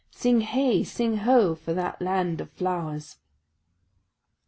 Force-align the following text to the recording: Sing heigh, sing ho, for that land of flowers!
Sing 0.09 0.41
heigh, 0.41 0.81
sing 0.81 1.17
ho, 1.17 1.53
for 1.53 1.75
that 1.75 2.01
land 2.01 2.41
of 2.41 2.49
flowers! 2.49 3.17